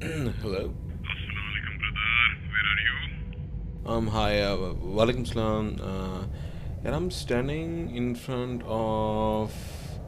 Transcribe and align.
Hello. 0.40 0.72
Assalamualaikum, 1.04 1.74
brother. 1.76 2.08
Where 2.48 2.64
are 2.72 2.80
you? 2.80 2.96
Um, 3.84 4.06
hi, 4.06 4.40
uh, 4.40 4.56
Walaikum 4.80 5.28
Salam. 5.28 5.76
Uh, 5.76 6.24
and 6.82 6.94
I'm 6.94 7.10
standing 7.10 7.94
in 7.94 8.14
front 8.14 8.62
of 8.64 9.52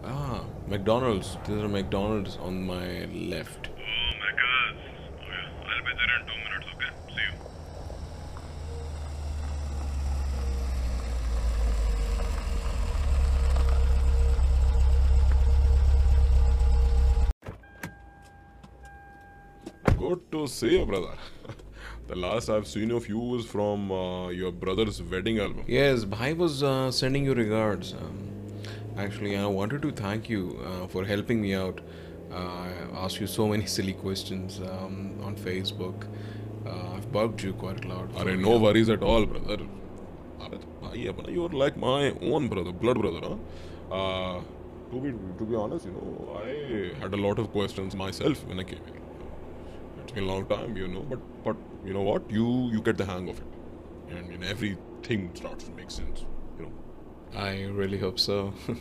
ah 0.02 0.48
McDonald's. 0.66 1.36
There's 1.44 1.64
a 1.64 1.68
McDonald's 1.68 2.38
on 2.38 2.64
my 2.64 3.04
left. 3.12 3.68
Oh 3.68 4.16
my 4.16 4.32
god. 4.32 4.80
Okay, 5.20 5.44
I'll 5.60 5.84
be 5.84 5.92
there 5.92 6.16
in 6.16 6.24
two 6.24 6.40
minutes, 6.40 6.72
okay? 6.72 6.88
See 7.12 7.28
you. 7.28 7.51
Good 20.02 20.32
to 20.32 20.46
see 20.48 20.84
brother. 20.84 21.14
the 22.08 22.16
last 22.16 22.48
I've 22.50 22.66
seen 22.66 22.90
of 22.90 23.08
you 23.08 23.18
was 23.18 23.44
from 23.46 23.92
uh, 23.92 24.30
your 24.30 24.50
brother's 24.50 25.00
wedding 25.00 25.38
album. 25.38 25.64
Yes, 25.68 26.04
Bhai 26.04 26.32
was 26.32 26.64
uh, 26.64 26.90
sending 26.90 27.24
you 27.24 27.34
regards. 27.34 27.92
Um, 27.92 28.16
actually, 28.96 29.36
I 29.36 29.46
wanted 29.46 29.80
to 29.82 29.92
thank 29.92 30.28
you 30.28 30.58
uh, 30.66 30.88
for 30.88 31.04
helping 31.04 31.40
me 31.40 31.54
out. 31.54 31.80
Uh, 32.32 32.34
I 32.36 32.72
asked 33.04 33.20
you 33.20 33.28
so 33.28 33.46
many 33.46 33.66
silly 33.76 33.92
questions 33.92 34.58
um, 34.58 35.20
on 35.22 35.36
Facebook. 35.36 36.08
Uh, 36.66 36.96
I've 36.96 37.12
bugged 37.12 37.44
you 37.44 37.52
quite 37.52 37.84
a 37.84 37.88
lot. 37.88 38.10
Are 38.16 38.24
so 38.24 38.34
no 38.34 38.58
worries 38.58 38.88
at 38.88 39.04
all, 39.04 39.24
brother. 39.24 39.58
You're 40.94 41.48
like 41.50 41.76
my 41.76 42.10
own 42.20 42.48
brother, 42.48 42.72
blood 42.72 42.98
brother, 42.98 43.20
huh? 43.22 43.94
Uh, 44.00 44.40
to 44.90 45.00
be 45.00 45.12
to 45.38 45.44
be 45.44 45.54
honest, 45.54 45.86
you 45.86 45.92
know, 45.92 46.42
I 46.44 47.00
had 47.00 47.14
a 47.14 47.22
lot 47.28 47.38
of 47.38 47.52
questions 47.52 47.94
myself 47.94 48.44
when 48.46 48.58
I 48.58 48.64
came 48.64 48.84
here. 48.92 49.02
A 50.16 50.20
long 50.20 50.46
time, 50.46 50.76
you 50.76 50.88
know, 50.88 51.00
but 51.08 51.20
but 51.44 51.56
you 51.84 51.94
know 51.94 52.02
what? 52.02 52.30
You 52.30 52.70
you 52.72 52.82
get 52.82 52.98
the 52.98 53.06
hang 53.06 53.28
of 53.28 53.38
it, 53.38 54.16
and 54.16 54.30
you 54.32 54.38
know, 54.38 54.46
everything 54.46 55.30
starts 55.34 55.64
to 55.64 55.70
make 55.72 55.90
sense. 55.90 56.24
You 56.58 56.66
know. 56.66 56.72
I 57.34 57.64
really 57.64 57.98
hope 57.98 58.18
so. 58.18 58.52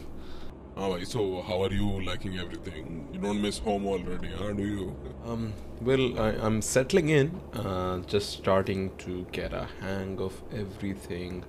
Bhai, 0.76 1.04
so 1.06 1.42
how 1.42 1.64
are 1.64 1.72
you 1.72 2.02
liking 2.04 2.38
everything? 2.40 3.08
You 3.14 3.20
don't 3.20 3.42
miss 3.42 3.60
home 3.60 3.86
already, 3.86 4.30
huh? 4.30 4.54
Do 4.54 4.64
you? 4.64 4.96
Um, 5.26 5.54
well, 5.82 6.20
I, 6.20 6.30
I'm 6.30 6.62
settling 6.62 7.10
in, 7.10 7.40
uh, 7.54 8.00
just 8.00 8.30
starting 8.32 8.92
to 9.00 9.26
get 9.32 9.54
a 9.54 9.68
hang 9.82 10.20
of 10.20 10.42
everything. 10.54 11.44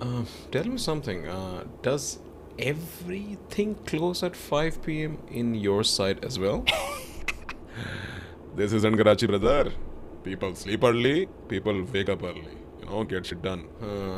Um, 0.00 0.26
tell 0.50 0.64
me 0.64 0.78
something. 0.78 1.28
Uh, 1.28 1.64
does 1.82 2.18
everything 2.58 3.74
close 3.86 4.22
at 4.22 4.34
5 4.36 4.82
p.m. 4.82 5.18
in 5.30 5.54
your 5.54 5.84
side 5.84 6.24
as 6.24 6.38
well? 6.38 6.64
This 8.60 8.74
isn't 8.74 8.94
Karachi, 8.98 9.26
brother. 9.26 9.72
People 10.22 10.54
sleep 10.54 10.82
early, 10.84 11.26
people 11.48 11.82
wake 11.94 12.10
up 12.10 12.22
early. 12.22 12.56
You 12.80 12.86
know, 12.88 13.04
get 13.04 13.24
shit 13.24 13.40
done. 13.40 13.62
Uh, 13.82 14.16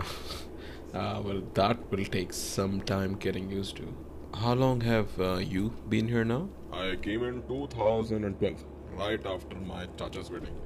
uh, 0.99 1.23
well, 1.25 1.43
that 1.55 1.79
will 1.93 2.05
take 2.05 2.33
some 2.33 2.81
time 2.81 3.15
getting 3.25 3.53
used 3.53 3.77
to. 3.77 3.87
How 4.35 4.55
long 4.55 4.81
have 4.81 5.21
uh, 5.21 5.37
you 5.37 5.69
been 5.89 6.09
here 6.09 6.25
now? 6.25 6.49
I 6.73 6.97
came 7.01 7.23
in 7.23 7.45
2012, 7.47 8.65
right 8.99 9.25
after 9.25 9.55
my 9.59 9.87
chacha's 9.97 10.29
wedding. 10.29 10.57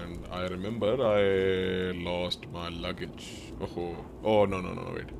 And 0.00 0.26
I 0.30 0.42
remember 0.48 0.92
I 1.12 1.92
lost 2.10 2.46
my 2.52 2.68
luggage. 2.68 3.30
Oh, 3.62 3.96
oh 4.22 4.44
no, 4.44 4.60
no, 4.60 4.74
no, 4.74 4.82
no, 4.82 4.92
wait. 4.92 5.14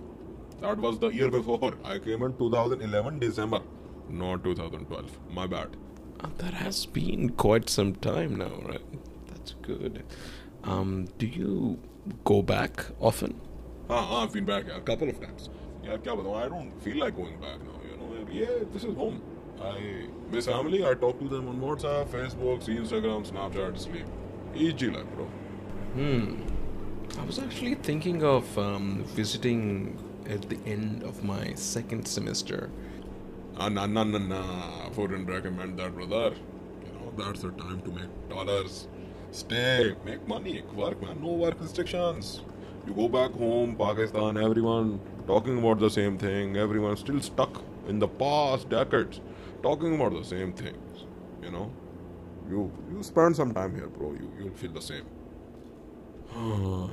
That 0.60 0.76
was 0.76 0.98
the 0.98 1.08
year 1.08 1.30
before. 1.30 1.72
I 1.86 1.98
came 2.00 2.22
in 2.22 2.36
2011 2.36 3.18
December, 3.18 3.62
not 4.10 4.44
2012. 4.44 5.18
My 5.30 5.46
bad. 5.46 5.74
Uh, 6.22 6.28
that 6.38 6.54
has 6.54 6.86
been 6.86 7.30
quite 7.30 7.68
some 7.68 7.94
time 7.96 8.36
now, 8.36 8.52
right? 8.64 8.80
That's 9.28 9.54
good. 9.62 10.04
Um, 10.64 11.08
do 11.18 11.26
you 11.26 11.78
go 12.24 12.42
back 12.42 12.86
often? 13.00 13.40
Ah, 13.90 14.22
I've 14.22 14.32
been 14.32 14.44
back 14.44 14.66
a 14.68 14.80
couple 14.80 15.08
of 15.08 15.20
times. 15.20 15.50
Yeah, 15.82 15.94
I 15.94 15.96
don't 15.96 16.72
feel 16.82 16.98
like 16.98 17.16
going 17.16 17.40
back 17.40 17.58
now. 17.60 17.80
You 17.84 17.96
know, 17.96 18.30
yeah, 18.30 18.64
this 18.72 18.84
is 18.84 18.94
home. 18.94 19.20
I 19.60 20.06
miss 20.30 20.46
family. 20.46 20.86
I 20.86 20.94
talk 20.94 21.18
to 21.20 21.28
them 21.28 21.48
on 21.48 21.60
WhatsApp, 21.60 22.08
Facebook, 22.08 22.64
Instagram, 22.64 23.28
Snapchat, 23.28 23.78
sleep. 23.78 24.06
Easy 24.54 24.90
life, 24.90 25.06
bro. 25.14 25.24
Hmm. 25.94 26.42
I 27.18 27.24
was 27.24 27.38
actually 27.38 27.74
thinking 27.74 28.22
of 28.22 28.58
um, 28.58 29.04
visiting 29.08 29.98
at 30.28 30.48
the 30.48 30.58
end 30.66 31.02
of 31.02 31.24
my 31.24 31.54
second 31.54 32.06
semester. 32.06 32.70
Ah, 33.58 33.68
nah, 33.68 33.86
nah, 33.86 34.04
nah, 34.04 34.18
nah. 34.18 34.88
Wouldn't 34.96 35.28
recommend 35.28 35.78
that, 35.78 35.94
brother. 35.94 36.34
You 36.84 36.92
know, 36.94 37.12
that's 37.16 37.42
the 37.42 37.50
time 37.52 37.80
to 37.82 37.90
make 37.90 38.28
dollars. 38.28 38.88
Stay, 39.30 39.94
make 40.04 40.26
money, 40.28 40.62
work, 40.74 41.00
man. 41.02 41.20
No 41.22 41.32
work 41.32 41.60
restrictions. 41.60 42.42
You 42.86 42.94
go 42.94 43.08
back 43.08 43.32
home, 43.32 43.76
Pakistan, 43.76 44.36
everyone 44.36 45.00
talking 45.26 45.58
about 45.58 45.78
the 45.78 45.90
same 45.90 46.18
thing. 46.18 46.56
Everyone 46.56 46.96
still 46.96 47.20
stuck 47.20 47.62
in 47.88 47.98
the 47.98 48.08
past 48.08 48.68
decades, 48.68 49.20
talking 49.62 49.94
about 49.94 50.12
the 50.12 50.24
same 50.24 50.52
things. 50.52 51.04
You 51.42 51.50
know, 51.50 51.70
you 52.50 52.70
you 52.90 53.02
spend 53.02 53.36
some 53.36 53.54
time 53.54 53.74
here, 53.74 53.88
bro. 53.88 54.12
You 54.12 54.30
you'll 54.38 54.54
feel 54.64 54.72
the 54.72 54.82
same. 54.82 55.04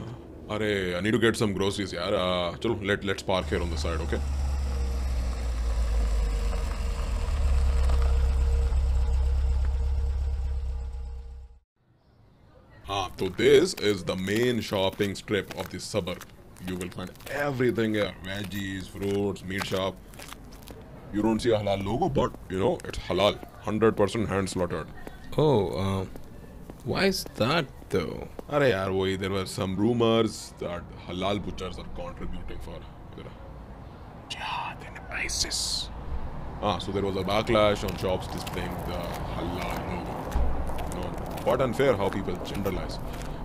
Arey, 0.50 0.96
I 0.98 1.02
need 1.02 1.12
to 1.12 1.20
get 1.20 1.36
some 1.38 1.54
groceries, 1.54 1.94
yaar. 1.94 2.14
Uh, 2.14 2.58
chalo, 2.58 2.86
let 2.86 3.04
let's 3.04 3.24
park 3.24 3.48
here 3.48 3.62
on 3.62 3.70
the 3.70 3.78
side, 3.78 4.02
okay? 4.02 4.20
Ah, 12.92 13.12
so 13.20 13.30
this 13.30 13.76
is 13.76 14.04
the 14.04 14.16
main 14.16 14.60
shopping 14.62 15.14
strip 15.14 15.56
of 15.60 15.70
the 15.70 15.80
suburb. 15.80 16.24
You 16.68 16.76
will 16.76 16.90
find 16.90 17.12
everything 17.30 17.94
here: 17.94 18.14
veggies, 18.24 18.88
fruits, 18.94 19.44
meat 19.46 19.68
shop. 19.68 19.96
You 21.14 21.22
don't 21.22 21.40
see 21.40 21.52
a 21.52 21.60
halal 21.60 21.86
logo, 21.86 22.10
but 22.10 22.32
you 22.50 22.60
know 22.60 22.80
it's 22.84 22.98
halal, 23.10 23.38
hundred 23.68 23.96
percent 23.96 24.28
hand 24.30 24.50
slaughtered. 24.50 24.88
Oh, 25.38 25.68
uh, 25.84 26.06
why 26.84 27.06
is 27.06 27.24
that 27.36 27.68
though? 27.90 28.28
Arey 28.50 28.72
yaar, 28.72 28.90
wohi, 28.98 29.20
there 29.20 29.30
were 29.38 29.46
some 29.46 29.76
rumors 29.76 30.54
that 30.58 30.82
halal 31.08 31.46
butchers 31.46 31.78
are 31.78 31.90
contributing 32.02 32.60
for 32.70 32.80
you 33.18 33.24
know, 33.24 33.36
jihad 34.30 34.78
and 34.88 35.00
ISIS. 35.26 35.90
Ah, 36.64 36.80
so 36.80 36.92
there 36.92 37.04
was 37.04 37.18
a 37.18 37.24
backlash 37.34 37.88
on 37.88 37.96
shops 37.98 38.26
displaying 38.38 38.74
the 38.94 39.04
halal 39.36 39.90
logo. 39.92 40.09
You 41.50 41.56
quite 41.56 41.66
unfair 41.66 41.98
how 41.98 42.10
people 42.10 42.36
generalize. 42.46 42.98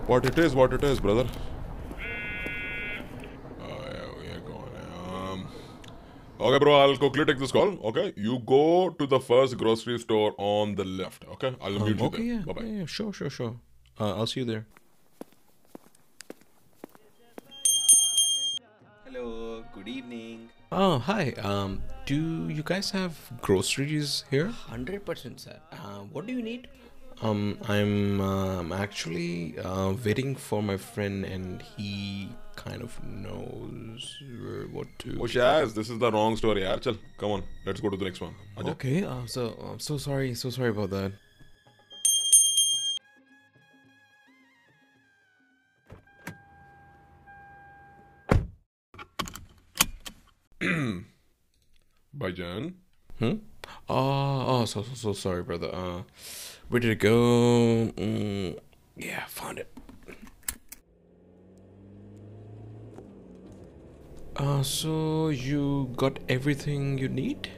What 0.07 0.27
it 0.27 0.39
is 0.39 0.55
what 0.55 0.75
it 0.75 0.85
is, 0.85 1.01
brother. 1.01 1.27
Oh, 3.63 3.79
yeah, 3.93 4.09
we 4.21 4.29
are 4.29 4.41
going. 4.41 4.77
Um, 5.11 5.49
okay, 6.39 6.59
bro, 6.59 6.75
I'll 6.81 6.99
quickly 6.99 7.25
take 7.25 7.39
this 7.39 7.51
call. 7.51 7.79
Okay, 7.91 8.13
you 8.15 8.41
go 8.41 8.91
to 8.91 9.07
the 9.07 9.19
first 9.19 9.57
grocery 9.57 9.99
store 9.99 10.35
on 10.37 10.75
the 10.75 10.85
left. 10.85 11.25
Okay, 11.33 11.57
I'll 11.63 11.79
meet 11.79 11.99
you 11.99 12.05
okay, 12.09 12.17
there. 12.19 12.27
yeah, 12.27 12.43
Bye 12.45 12.53
bye. 12.53 12.63
yeah, 12.65 12.81
yeah, 12.81 12.85
sure, 12.85 13.11
sure, 13.15 13.31
sure. 13.31 13.57
Uh, 13.99 14.17
I'll 14.17 14.27
see 14.27 14.41
you 14.41 14.47
there. 14.47 14.67
Hello, 19.07 19.65
good 19.73 19.89
evening. 19.89 20.51
Oh, 20.71 20.99
hi. 20.99 21.31
Um, 21.39 21.83
do 22.05 22.51
you 22.51 22.63
guys 22.63 22.91
have 22.91 23.17
groceries 23.41 24.25
here? 24.31 24.53
100% 24.69 25.41
sir. 25.41 25.59
Uh, 25.73 26.01
what 26.13 26.27
do 26.27 26.35
you 26.35 26.43
need? 26.43 26.69
Um, 27.23 27.59
I'm 27.69 28.21
um, 28.21 28.73
actually 28.73 29.59
uh, 29.59 29.95
waiting 30.05 30.35
for 30.35 30.63
my 30.63 30.77
friend, 30.77 31.25
and 31.25 31.63
he 31.63 32.29
kind 32.57 32.83
of 32.83 33.03
knows 33.03 34.19
uh, 34.23 34.67
what 34.73 34.87
to. 35.01 35.17
Oh, 35.21 35.25
Shaz, 35.25 35.75
this 35.75 35.89
is 35.91 35.99
the 35.99 36.11
wrong 36.11 36.37
story. 36.37 36.63
Yaar. 36.63 36.81
Chal, 36.81 36.97
come 37.19 37.31
on, 37.31 37.43
let's 37.67 37.81
go 37.81 37.89
to 37.89 37.97
the 37.97 38.05
next 38.05 38.21
one. 38.21 38.35
Aja. 38.59 38.71
Okay. 38.73 39.05
Uh, 39.05 39.27
so 39.27 39.55
I'm 39.71 39.81
so 39.81 39.97
sorry. 39.97 40.35
So 40.35 40.51
sorry 40.51 40.71
about 40.71 40.91
that. 40.91 41.13
Bhaijan. 52.19 52.75
Hmm. 53.19 53.35
Oh, 53.89 54.45
oh, 54.61 54.65
so 54.65 54.83
so 54.83 54.95
so 54.95 55.13
sorry, 55.13 55.43
brother. 55.43 55.71
Uh, 55.73 56.03
where 56.69 56.81
did 56.81 56.91
it 56.93 56.99
go? 57.01 57.93
Mm, 57.97 58.59
yeah, 58.97 59.25
found 59.27 59.59
it. 59.59 59.71
Uh, 64.37 64.63
so 64.63 65.29
you 65.29 65.93
got 65.97 66.19
everything 66.29 66.99
you 66.99 67.09
need? 67.09 67.49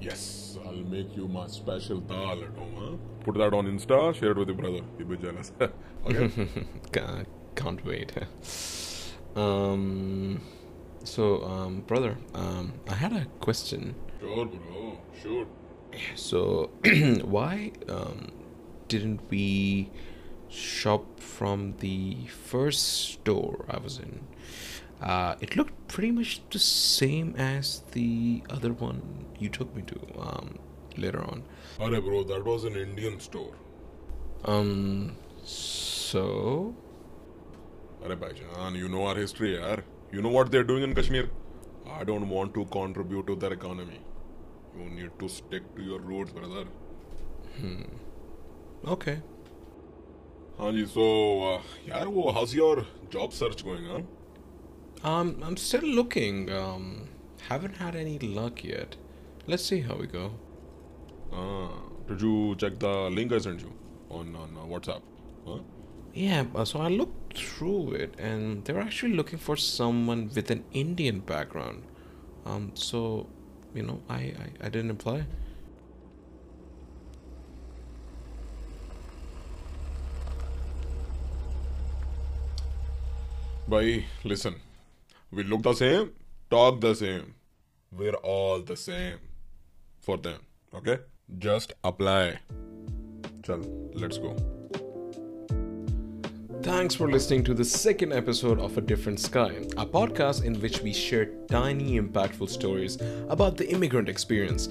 Yes, 0.00 0.56
I'll 0.64 0.72
make 0.72 1.14
you 1.16 1.28
my 1.28 1.46
special 1.46 1.98
dal 2.00 2.42
at 2.42 2.54
home, 2.56 2.74
huh? 2.78 2.96
Put 3.24 3.36
that 3.36 3.52
on 3.52 3.66
Insta, 3.66 4.14
share 4.14 4.30
it 4.32 4.38
with 4.38 4.48
your 4.48 4.56
brother. 4.56 4.80
He'll 4.98 5.06
be 5.06 5.16
jealous. 5.16 5.52
okay? 6.06 6.30
Ca- 6.92 7.24
Can't 7.54 7.84
wait. 7.84 8.12
um, 9.36 10.40
so 11.04 11.44
um, 11.44 11.80
brother, 11.82 12.16
um, 12.34 12.72
I 12.88 12.94
had 12.94 13.12
a 13.12 13.26
question. 13.40 13.94
sure, 14.20 14.46
bro. 14.46 14.98
Sure. 15.22 15.46
So, 16.14 16.70
why 17.24 17.72
um, 17.88 18.32
didn't 18.88 19.20
we 19.30 19.90
shop 20.48 21.20
from 21.20 21.74
the 21.78 22.26
first 22.26 22.82
store 23.12 23.64
I 23.68 23.78
was 23.78 23.98
in? 23.98 24.26
Uh, 25.00 25.34
it 25.40 25.56
looked 25.56 25.88
pretty 25.88 26.12
much 26.12 26.42
the 26.50 26.58
same 26.58 27.34
as 27.36 27.82
the 27.92 28.42
other 28.48 28.72
one 28.72 29.26
you 29.38 29.48
took 29.48 29.74
me 29.74 29.82
to 29.82 29.98
um, 30.18 30.58
later 30.96 31.20
on. 31.20 31.42
Arey 31.78 32.02
bro, 32.04 32.22
that 32.24 32.44
was 32.44 32.64
an 32.64 32.76
Indian 32.76 33.18
store. 33.18 33.54
Um, 34.44 35.16
so 35.44 36.74
Arey 38.04 38.16
bhaijan, 38.16 38.76
you 38.76 38.88
know 38.88 39.06
our 39.06 39.16
history, 39.16 39.56
yaar. 39.56 39.82
You 40.12 40.22
know 40.22 40.28
what 40.28 40.52
they're 40.52 40.68
doing 40.72 40.82
in 40.84 40.94
Kashmir? 40.94 41.28
I 41.90 42.04
don't 42.04 42.28
want 42.28 42.54
to 42.54 42.64
contribute 42.66 43.26
to 43.26 43.34
their 43.34 43.52
economy. 43.52 44.00
You 44.78 44.90
need 44.90 45.10
to 45.18 45.28
stick 45.28 45.74
to 45.76 45.82
your 45.82 46.00
roots, 46.00 46.32
brother. 46.32 46.64
Hmm. 47.58 47.82
okay. 48.86 49.20
Hanji, 50.58 50.88
so, 50.88 51.54
uh, 51.54 51.60
yaar, 51.86 52.06
wo, 52.06 52.32
how's 52.32 52.54
your 52.54 52.86
job 53.10 53.32
search 53.32 53.64
going 53.64 53.86
on? 53.88 54.06
Um, 55.04 55.42
I'm 55.42 55.56
still 55.56 55.82
looking. 55.82 56.50
Um, 56.50 57.08
haven't 57.48 57.76
had 57.76 57.96
any 57.96 58.18
luck 58.18 58.64
yet. 58.64 58.96
Let's 59.46 59.64
see 59.64 59.80
how 59.80 59.96
we 59.96 60.06
go. 60.06 60.32
Ah, 61.32 61.70
did 62.08 62.20
you 62.22 62.54
check 62.56 62.78
the 62.78 63.10
link 63.10 63.32
I 63.32 63.38
sent 63.38 63.60
you 63.60 63.72
on, 64.10 64.36
on 64.36 64.56
uh, 64.56 64.66
WhatsApp? 64.66 65.02
Huh? 65.46 65.58
Yeah, 66.14 66.44
uh, 66.54 66.64
so 66.64 66.80
I 66.80 66.88
looked 66.88 67.38
through 67.38 67.92
it, 67.92 68.14
and 68.18 68.64
they're 68.64 68.80
actually 68.80 69.14
looking 69.14 69.38
for 69.38 69.56
someone 69.56 70.30
with 70.34 70.50
an 70.50 70.64
Indian 70.72 71.20
background. 71.20 71.82
Um, 72.44 72.72
so, 72.74 73.26
you 73.74 73.82
know, 73.82 74.00
I, 74.08 74.14
I, 74.16 74.66
I 74.66 74.68
didn't 74.68 74.90
apply. 74.90 75.24
Bhai, 83.68 84.04
listen. 84.24 84.56
We 85.30 85.44
look 85.44 85.62
the 85.62 85.72
same, 85.72 86.10
talk 86.50 86.80
the 86.80 86.94
same. 86.94 87.34
We're 87.90 88.14
all 88.14 88.60
the 88.60 88.76
same 88.76 89.18
for 90.00 90.18
them. 90.18 90.40
Okay? 90.74 90.98
Just 91.38 91.72
apply. 91.82 92.40
Chal, 93.42 93.62
let's 93.94 94.18
go. 94.18 94.36
Thanks 96.62 96.94
for 96.94 97.10
listening 97.10 97.42
to 97.44 97.54
the 97.54 97.64
second 97.64 98.12
episode 98.12 98.60
of 98.60 98.78
A 98.78 98.80
Different 98.80 99.18
Sky, 99.18 99.50
a 99.76 99.84
podcast 99.84 100.44
in 100.44 100.54
which 100.60 100.80
we 100.80 100.92
share 100.92 101.26
tiny, 101.50 102.00
impactful 102.00 102.48
stories 102.48 102.98
about 103.28 103.56
the 103.56 103.68
immigrant 103.68 104.08
experience. 104.08 104.68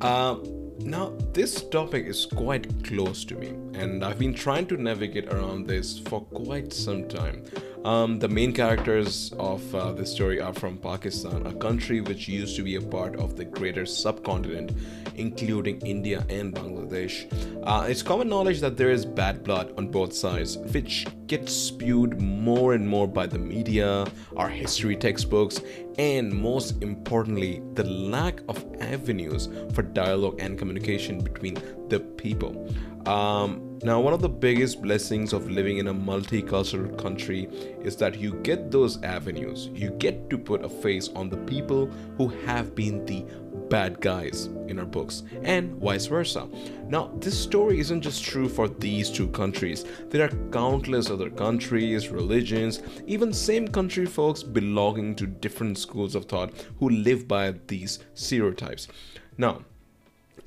Uh, 0.00 0.36
now, 0.78 1.12
this 1.34 1.62
topic 1.68 2.06
is 2.06 2.24
quite 2.24 2.82
close 2.82 3.26
to 3.26 3.34
me, 3.34 3.48
and 3.78 4.02
I've 4.02 4.18
been 4.18 4.32
trying 4.32 4.66
to 4.68 4.78
navigate 4.78 5.26
around 5.34 5.66
this 5.66 5.98
for 5.98 6.22
quite 6.22 6.72
some 6.72 7.08
time. 7.08 7.44
Um, 7.84 8.18
the 8.18 8.28
main 8.28 8.52
characters 8.54 9.34
of 9.38 9.74
uh, 9.74 9.92
this 9.92 10.10
story 10.10 10.40
are 10.40 10.54
from 10.54 10.78
Pakistan, 10.78 11.46
a 11.46 11.52
country 11.52 12.00
which 12.00 12.26
used 12.28 12.56
to 12.56 12.62
be 12.62 12.76
a 12.76 12.80
part 12.80 13.14
of 13.16 13.36
the 13.36 13.44
greater 13.44 13.84
subcontinent, 13.84 14.72
including 15.16 15.80
India 15.80 16.24
and 16.30 16.54
Bangladesh. 16.54 17.30
Uh, 17.62 17.84
it's 17.86 18.02
common 18.02 18.30
knowledge 18.30 18.60
that 18.60 18.78
there 18.78 18.90
is 18.90 19.04
bad 19.04 19.44
blood 19.44 19.74
on 19.76 19.88
both 19.88 20.14
sides, 20.14 20.56
which 20.56 21.06
gets 21.26 21.52
spewed 21.52 22.22
more 22.22 22.72
and 22.72 22.88
more 22.88 23.06
by 23.06 23.26
the 23.26 23.38
media, 23.38 24.06
our 24.34 24.48
history 24.48 24.96
textbooks, 24.96 25.60
and 25.98 26.32
most 26.32 26.82
importantly, 26.82 27.62
the 27.74 27.84
lack 27.84 28.40
of 28.48 28.64
avenues 28.80 29.50
for 29.74 29.82
dialogue 29.82 30.36
and 30.40 30.58
communication 30.58 31.22
between 31.22 31.54
the 31.88 32.00
people. 32.00 32.66
Um, 33.06 33.63
now, 33.84 34.00
one 34.00 34.14
of 34.14 34.22
the 34.22 34.30
biggest 34.30 34.80
blessings 34.80 35.34
of 35.34 35.50
living 35.50 35.76
in 35.76 35.88
a 35.88 35.94
multicultural 35.94 36.96
country 36.96 37.48
is 37.82 37.96
that 37.96 38.18
you 38.18 38.32
get 38.42 38.70
those 38.70 39.02
avenues. 39.02 39.68
You 39.74 39.90
get 39.90 40.30
to 40.30 40.38
put 40.38 40.64
a 40.64 40.70
face 40.70 41.10
on 41.10 41.28
the 41.28 41.36
people 41.36 41.88
who 42.16 42.28
have 42.46 42.74
been 42.74 43.04
the 43.04 43.26
bad 43.68 44.00
guys 44.00 44.46
in 44.68 44.78
our 44.78 44.86
books, 44.86 45.24
and 45.42 45.74
vice 45.82 46.06
versa. 46.06 46.48
Now, 46.88 47.12
this 47.18 47.38
story 47.38 47.78
isn't 47.78 48.00
just 48.00 48.24
true 48.24 48.48
for 48.48 48.68
these 48.68 49.10
two 49.10 49.28
countries. 49.28 49.84
There 50.08 50.24
are 50.24 50.34
countless 50.50 51.10
other 51.10 51.28
countries, 51.28 52.08
religions, 52.08 52.82
even 53.06 53.34
same 53.34 53.68
country 53.68 54.06
folks 54.06 54.42
belonging 54.42 55.14
to 55.16 55.26
different 55.26 55.76
schools 55.76 56.14
of 56.14 56.24
thought 56.24 56.54
who 56.78 56.88
live 56.88 57.28
by 57.28 57.54
these 57.66 57.98
stereotypes. 58.14 58.88
Now, 59.36 59.62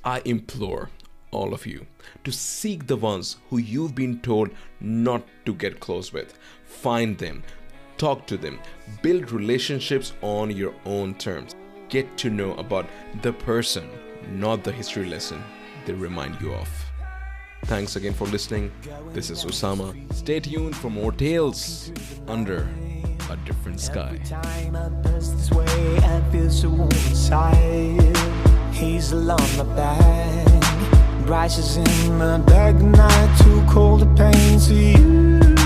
I 0.04 0.22
implore 0.25 0.89
all 1.38 1.54
of 1.54 1.66
you 1.66 1.86
to 2.24 2.31
seek 2.31 2.88
the 2.88 2.98
ones 2.98 3.38
who 3.50 3.57
you've 3.57 3.95
been 3.95 4.19
told 4.22 4.50
not 4.80 5.24
to 5.45 5.54
get 5.54 5.80
close 5.80 6.12
with. 6.12 6.38
Find 6.66 7.18
them, 7.18 7.44
talk 7.98 8.25
to 8.28 8.38
them, 8.38 8.60
build 9.01 9.31
relationships 9.31 10.13
on 10.22 10.51
your 10.51 10.74
own 10.86 11.13
terms. 11.16 11.56
Get 11.89 12.18
to 12.18 12.30
know 12.30 12.54
about 12.56 12.88
the 13.22 13.34
person, 13.34 13.88
not 14.31 14.63
the 14.63 14.72
history 14.72 15.06
lesson 15.06 15.44
they 15.86 15.94
remind 15.94 16.42
you 16.42 16.54
of. 16.54 16.69
Thanks 17.66 17.95
again 17.95 18.13
for 18.13 18.28
listening. 18.28 18.72
This 19.13 19.30
is 19.30 19.44
Osama. 19.45 19.88
Stay 20.13 20.39
tuned 20.39 20.75
for 20.75 20.89
more 20.89 21.12
tales 21.12 21.92
under 22.28 22.68
a 23.30 23.38
different 23.45 23.80
sky. 23.80 24.19
Time 24.25 24.75
I 24.75 24.89
pass 25.04 25.30
this 25.30 25.51
way, 25.51 25.98
I 25.98 26.22
feel 26.31 26.50
so 26.50 26.69
warm 26.69 26.92
inside. 26.92 28.18
Hazel 28.74 29.31
on 29.31 29.57
my 29.57 29.63
back, 29.75 30.56
rises 31.27 31.77
in 31.77 32.18
my 32.18 32.38
dark 32.39 32.75
night 32.75 33.38
Too 33.39 33.63
cold 33.69 34.00
to 34.00 34.06
pain 34.15 34.59
to 34.59 34.74
you. 34.74 35.56